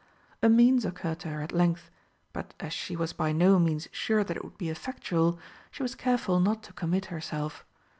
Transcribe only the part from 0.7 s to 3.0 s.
occurred to her at length, but as she